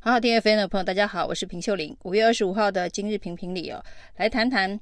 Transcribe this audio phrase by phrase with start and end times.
[0.00, 1.94] 好好听 FM 的朋友，大家好，我是平秀玲。
[2.04, 3.84] 五月二十五号的今日评评里哦，
[4.16, 4.78] 来谈谈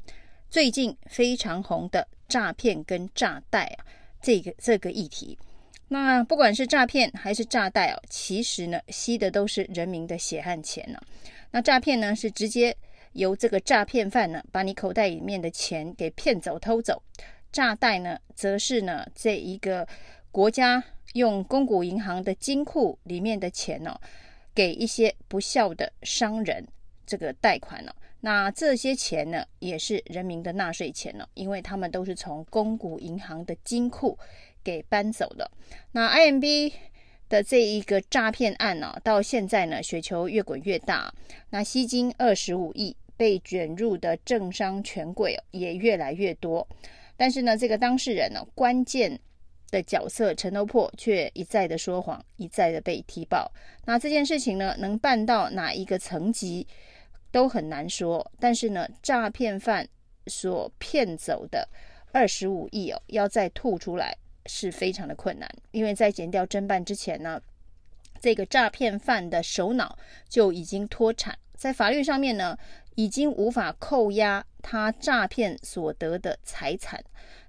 [0.51, 3.87] 最近非常红的诈骗跟诈贷啊，
[4.21, 5.39] 这个这个议题。
[5.89, 11.01] 那不管是诈骗还是诈贷哦，其实呢，吸的都是人民的血汗钱呢。
[11.51, 12.77] 那诈骗呢，是直接
[13.13, 16.95] 由这个诈骗犯呢，把你口袋里面的钱给骗走、偷走；
[17.51, 19.89] 诈贷呢，则是呢，这一个
[20.31, 23.99] 国家用公股银行的金库里面的钱哦，
[24.57, 26.67] 给一些不孝的商人
[27.07, 27.95] 这个贷款了。
[28.21, 34.19] 那这些钱呢，也是人民的纳税钱了，因为他们都是从公股银行的金库
[34.65, 35.49] 给搬走的。
[35.93, 36.73] 那 IMB
[37.29, 41.13] 的这一个诈骗案呢，到现在呢，雪球越滚越大。
[41.51, 46.67] 那吸金二十五亿被卷入的政商权贵也越来越多。
[47.17, 49.21] 但是呢，这个当事人呢，关键
[49.71, 53.51] 的角色陈欧珀却一再的说谎，一再的被踢爆。
[53.85, 56.67] 那这件事情呢，能办到哪一个层级？
[57.33, 59.87] 都很难说，但是呢，诈骗犯
[60.27, 61.69] 所骗走的
[62.11, 67.39] 二十五亿哦，要再吐出来是非常的困难，因为在检调侦办之前呢，
[68.21, 69.99] 这个诈骗犯的首脑
[70.31, 72.57] 就已经脱产，在法律上面呢，
[72.95, 77.05] 已经无法扣押他诈骗所得的财产。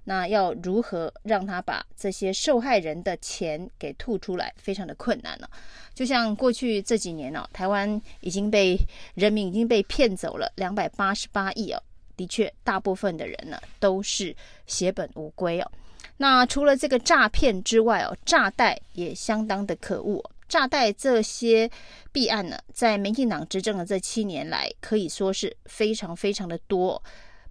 [0.08, 5.50] 那要如何让他把这些受害人的钱给吐出来，非常的困难了。
[5.94, 8.74] 就像过去这几年呢，台湾已经被
[9.16, 11.82] 人民已经被骗走了两百八十八亿哦。
[12.16, 14.34] 的确，大部分的人呢都是
[14.66, 15.70] 血本无归哦。
[16.16, 20.24] 那除了这个诈骗之外哦，诈贷也相当的可恶。
[20.48, 21.70] 诈贷这些
[22.12, 27.02] 弊案呢，在民进党执政的这七年来，可以说是非常非常的多，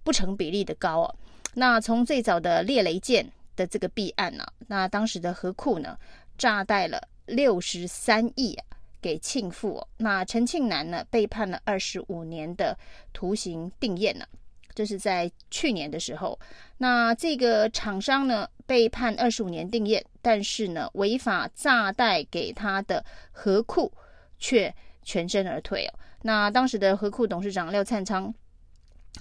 [0.02, 1.14] 不成比例的高哦。
[1.54, 5.98] 那从最早的猎雷舰的这个弊案呢、啊，那当时的河库呢，
[6.36, 8.56] 诈贷了六十三亿
[9.00, 12.78] 给庆父、哦，那陈庆南呢被判了二十五年的
[13.12, 14.24] 徒刑定谳呢，
[14.72, 16.38] 这是在去年的时候。
[16.76, 23.92] 那这个厂商呢被判二十五年定谳，但是呢违法诈贷给他的河库
[24.38, 24.72] 却
[25.02, 25.98] 全身而退哦。
[26.22, 28.32] 那当时的河库董事长廖灿昌。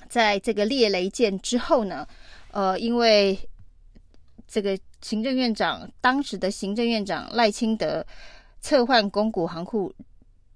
[0.10, 2.08] 在这个猎雷舰之后呢，
[2.52, 3.38] 呃，因为
[4.48, 8.06] 这个行政院长当时的行政院长赖清德
[8.62, 9.94] 撤换公股行库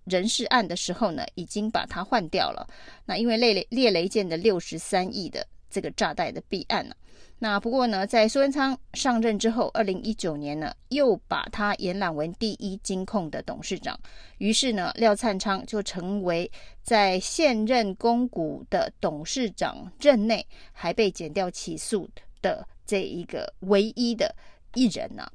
[0.06, 2.68] 人事案的时候呢，已经把它换掉了。
[3.06, 6.96] 那因为猎雷猎雷舰的六十三亿的这个炸弹的弊案呢。
[7.44, 14.00] 那不过呢，在苏贞昌上任之后，二零一九年呢，又把他延揽为第一金控的董事长。
[14.38, 16.50] 于是呢，廖灿昌就成为
[16.84, 22.08] 在现任公股的董事长任内还被减掉起诉
[22.44, 24.36] 的这一个唯一的
[24.76, 25.28] 一人呢、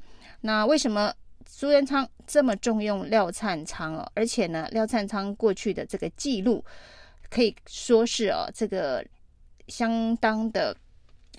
[0.42, 1.12] 那为什么
[1.44, 4.08] 苏贞昌这么重用廖灿昌哦？
[4.14, 6.64] 而且呢，廖灿昌过去的这个记录
[7.28, 9.04] 可以说是哦，这个
[9.66, 10.76] 相当的。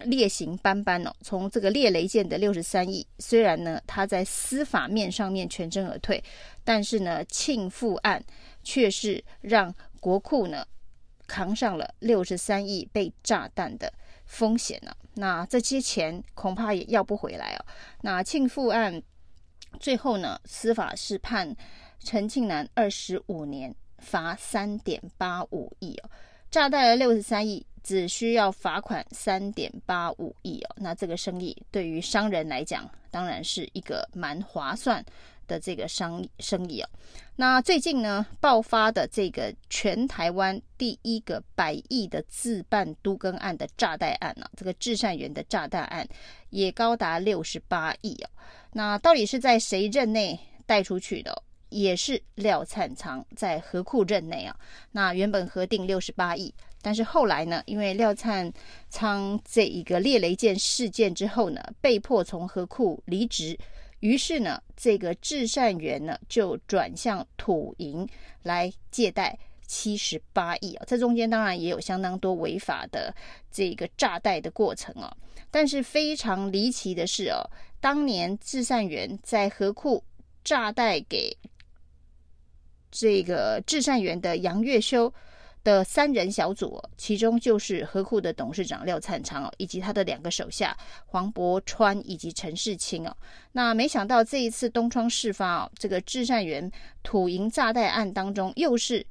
[0.06, 6.24] 劣行斑斑哦，从这个猎雷舰的六十三亿，虽然呢他在司法面上面全身而退，
[6.64, 8.24] 但是呢庆富案
[8.64, 10.66] 却是让国库呢
[11.26, 13.92] 扛上了六十三亿被炸弹的
[14.26, 14.98] 风险呢、啊。
[15.16, 17.66] 那这些钱恐怕也要不回来哦。
[18.02, 19.02] 那庆富案
[19.80, 21.56] 最后呢司法是判
[22.04, 26.10] 陈庆南二十五年，罚三点八五亿哦，
[26.58, 27.64] 炸弹了六十三亿。
[27.84, 35.02] 只需要罚款三点八五亿哦，那这个生意对于商人来讲，当然是一个蛮划算
[35.48, 36.90] 的这个商生意哦。
[37.38, 46.06] 那最近呢，爆发的这个全台湾第一个百亿的自办都更案的诈贷案呢，这个至善园的诈贷案
[46.50, 48.30] 也高达六十八亿哦。
[48.74, 51.42] 那到底是在谁任内贷出去的？
[51.70, 54.56] 也是廖灿昌在河库任内啊。
[54.92, 56.54] 那原本核定六十八亿。
[56.80, 58.50] 但是后来呢，因为廖灿
[58.90, 63.58] 昌这一个猎雷舰事件之后呢，被迫从河库离职，
[64.00, 68.08] 于是呢，这个至善园呢就转向土银
[68.44, 70.86] 来借贷七十八亿啊。
[70.88, 73.14] 这中间当然也有相当多违法的
[73.52, 75.14] 这个诈贷的过程啊。
[75.50, 77.42] 但是非常离奇的是哦，
[77.82, 80.02] 当年至善元在河库
[80.44, 81.36] 诈贷给
[82.92, 85.14] 这个至善园的杨月修。
[85.64, 90.74] 的三人小组，其中就是河库的董事长廖灿昌哦，以及他的两个手下
[91.08, 93.14] 黄伯川以及陈世清哦。
[93.52, 96.72] 那没想到这一次东窗事发哦，这个至善园
[97.04, 99.06] 土银诈贷案当中又是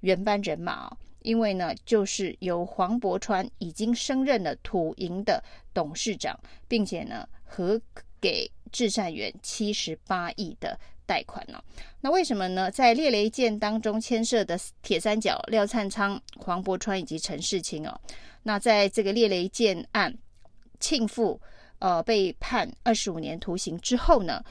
[0.00, 5.42] 原班人马哦，因为呢，就是由黄伯川已经升任了土银的
[5.72, 6.38] 董事长，
[6.68, 7.80] 并且呢，和
[8.20, 11.62] 给至善园七十八亿的贷款呢、
[12.00, 12.70] 那为什么呢？
[12.70, 18.00] 在猎雷舰当中牵涉的铁三角廖灿昌、黄柏川以及陈世清哦，
[18.42, 20.16] 那在这个猎雷舰案，
[20.80, 21.40] 庆父
[21.78, 24.42] 呃被判二十五年徒刑之后呢，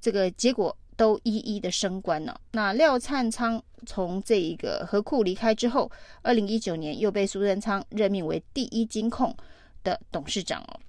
[0.00, 2.40] 这个结果都一一的升官了。
[2.52, 5.90] 那廖灿昌从这一个河库离开之后，
[6.22, 9.34] 二零一九年又被苏贞昌任命为第一金控
[9.82, 10.80] 的董事长哦。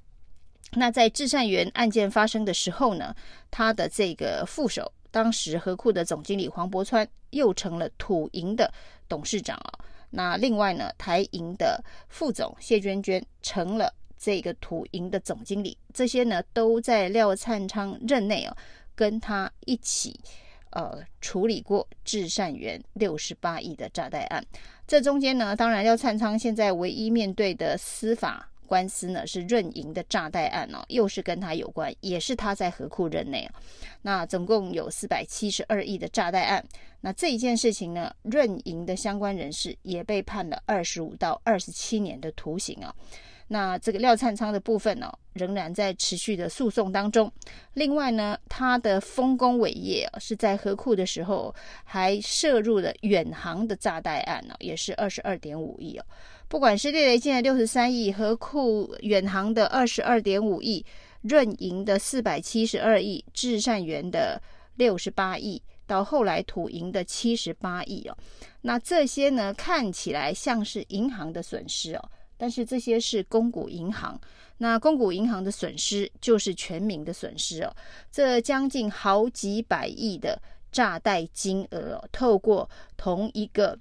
[0.73, 3.13] 那在至善园案件发生的时候呢，
[3.49, 8.73] 他的这个副手，当时合库的总经理黄柏川又成了土银的
[9.07, 9.71] 董事长啊。
[10.09, 15.77] 那另外呢，台银的副总谢娟娟成了这个土银的总经理。
[15.93, 18.57] 这些呢，都在廖灿昌任内哦，
[18.95, 20.19] 跟他一起
[20.71, 24.43] 呃处理过至善元六十八亿的诈贷案。
[24.87, 28.47] 这中间呢，当然廖灿昌现在唯一面对的司法。
[28.71, 33.45] 官司呢是润银的诈贷案哦，又是跟他有关，也是他在何库任内。
[34.01, 36.63] 那总共有四百七十二亿的诈贷案。
[37.01, 42.95] 那这一件事情呢，润银的相关人士也被判了二十五到二十七年的徒刑啊。
[43.53, 47.29] 那这个廖灿昌的部分呢，仍然在持续的诉讼当中。
[47.73, 51.53] 另外呢，他的丰功伟业是在河库的时候
[51.83, 56.05] 还涉入了远航的诈贷案呢，也是二十二点五亿哦。
[56.47, 60.85] 不管是猎雷舰的六十三亿，河库远航的二十二点五亿，
[61.23, 64.41] 润银的四百七十二亿，至善园的
[64.77, 68.17] 六十八亿，到后来土银的七十八亿哦，
[68.61, 72.09] 那这些呢，看起来像是银行的损失哦，
[72.41, 74.19] 但是这些是公股银行，
[74.57, 77.71] 那公股银行的损失就是全民的损失哦，
[78.11, 80.41] 这将近好几百亿的
[80.71, 82.67] 诈贷金额哦，透过
[82.97, 83.77] 同一个。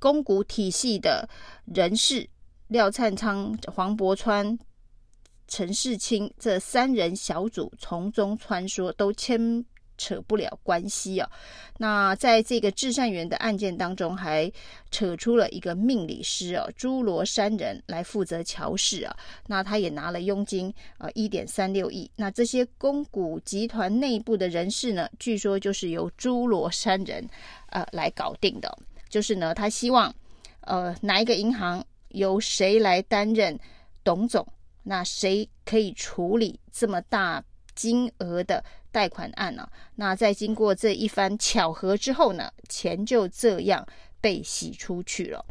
[0.00, 1.28] 公股体系的
[1.66, 2.28] 人士
[2.66, 4.58] 廖灿昌、黄柏川、
[5.46, 9.64] 陈世清这三人小组从中穿梭，都牵
[9.96, 11.30] 扯不了关系啊。
[11.78, 14.50] 那在这个至善园的案件当中，还
[14.90, 19.16] 扯出了一个命理师啊，诸罗山人来负责乔事啊。
[19.46, 22.10] 那他也拿了佣金啊，一点三六亿。
[22.16, 27.28] 那这些公股集团内部的人事呢，据说就是由诸罗山人
[27.70, 28.78] 呃来搞定的。
[29.08, 30.12] 就是呢，他希望，
[30.62, 33.56] 呃，哪一个银行由谁来担任
[34.02, 34.44] 董总，
[34.82, 37.42] 那谁可以处理这么大
[37.74, 39.62] 金额的贷款案呢？
[39.62, 39.70] 啊？
[39.96, 43.86] 那在经过这一番巧合之后呢，钱就这样
[44.20, 45.44] 被洗出去了。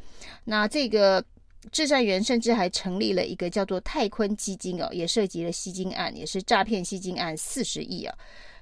[0.43, 1.23] 那这个
[1.71, 8.15] 智善园甚至还成立了一个叫做泰坤基金哦，也涉及了吸金案，也是诈骗吸金案四十亿啊。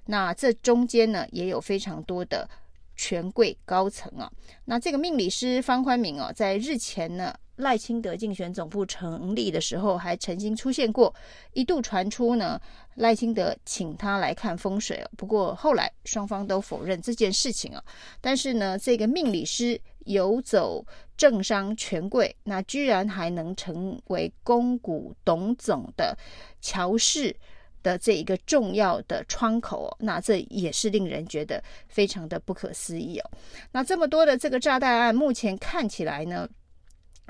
[0.05, 2.49] 那这中间呢，也有非常多的。
[2.97, 4.31] 权贵高层啊，
[4.65, 11.13] 那这个命理师方宽明哦，在日前呢，赖清德竞选总部成立的时候，还曾经出现过，
[11.53, 12.59] 一度传出呢，
[12.95, 15.05] 赖清德请他来看风水。
[15.17, 17.83] 不过后来双方都否认这件事情啊。
[18.19, 20.83] 但是呢，这个命理师游走
[21.15, 26.17] 政商权贵，那居然还能成为公股董总的
[26.61, 27.35] 乔氏
[27.83, 33.31] 的这一个重要的窗口哦，那这也是令人觉得非常的不可思议哦。
[33.71, 36.47] 那这么多的这个炸弹案，目前看起来呢，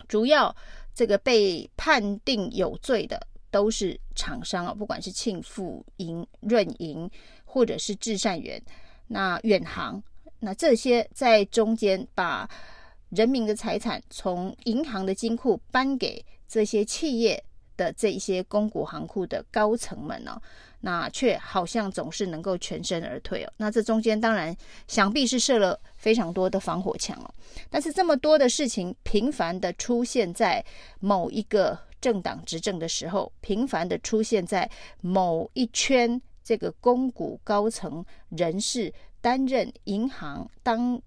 [0.08, 0.56] 主要
[0.94, 7.10] 这个被判定有罪的都是厂商啊，不管是庆富银、润银，
[7.46, 8.62] 或者是至善园，
[9.08, 10.02] 那远航，
[10.40, 12.50] 那这些在中间把
[13.10, 17.44] 人民的财产从银行的金库搬给这些企业。
[17.78, 20.40] 的这些公股行库的高层们呢、
[20.82, 23.54] 那却好像总是能够全身而退哦。
[23.58, 24.56] 那这中间当然
[24.88, 27.34] 想必是设了非常多的防火墙哦。
[27.70, 30.64] 但是这么多的事情频繁的出现在
[31.00, 34.70] 某一个政党执政的时候，频繁的出现在
[35.02, 41.02] 某一圈这个公股高层人士担任银行当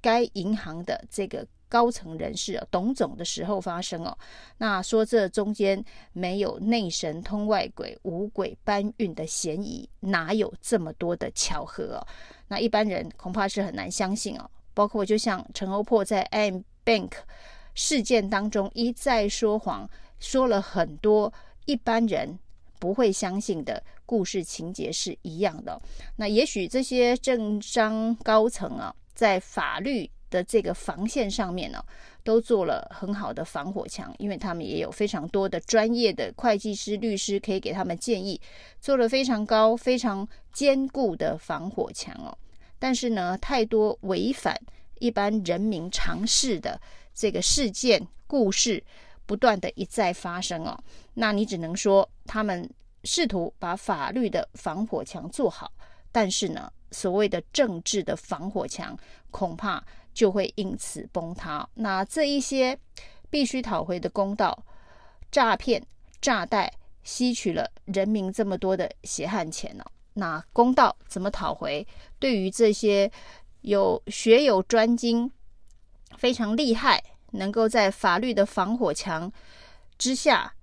[0.00, 1.46] 该银行的这个。
[1.74, 4.16] 高层人士啊，董总的时候发生哦，
[4.58, 12.06] 那说这中间没有内神通外鬼、五鬼搬运的嫌疑，哪有这么多的巧合哦？
[12.46, 14.48] 那一般人恐怕是很难相信哦。
[14.72, 17.10] 包括就像陈欧珀在 IM Bank
[17.74, 19.90] 事件当中一再说谎，
[20.20, 21.32] 说了很多
[21.64, 22.38] 一般人
[22.78, 25.82] 不会相信的故事情节是一样的。
[26.14, 30.08] 那也许这些政商高层啊，在法律。
[30.34, 31.80] 的这个防线上面呢，
[32.24, 38.40] 都做了很好的防火墙，因为他们也有非常多的专业的会计师、律师可以给他们建议，
[38.80, 42.36] 做了非常高、非常坚固的防火墙哦。
[42.80, 44.60] 但是呢，太多违反
[44.98, 46.80] 一般人民常识的
[47.14, 48.82] 这个事件故事，
[49.24, 50.76] 不断的一再发生哦。
[51.14, 52.68] 那你只能说他们
[53.04, 55.70] 试图把法律的防火墙做好，
[56.10, 58.98] 但是呢，所谓的政治的防火墙
[59.30, 59.82] 恐怕
[60.14, 61.68] 就会因此崩塌。
[61.74, 62.78] 那这一些
[63.28, 64.64] 必须讨回的公道，
[65.30, 65.84] 诈骗、
[66.20, 69.90] 诈贷吸取了人民这么多的血汗钱呢、哦？
[70.14, 71.86] 那公道怎么讨回？
[72.20, 73.10] 对于这些
[73.62, 75.30] 有学有专精、
[76.16, 77.02] 非常厉害，
[77.32, 79.30] 能够在法律的防火墙
[79.98, 80.54] 之下，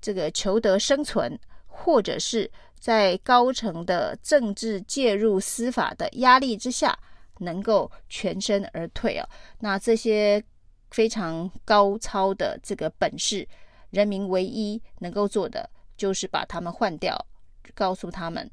[0.00, 6.96] 这个求得生存，或者是在高层的政治介入司法的压力之下，
[7.38, 9.28] 能够全身而退啊，
[9.60, 10.42] 那这些
[10.90, 13.46] 非常高超的这个本事，
[13.90, 17.16] 人民唯一能够做的就是把他们换掉，
[17.74, 18.50] 告诉他们，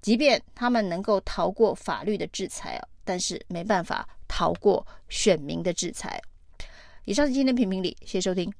[0.00, 6.20] 即便他们能够逃过法律的制裁啊，但是没办法逃过选民的制裁。
[7.04, 8.52] 以上是今天评评理，谢谢收听。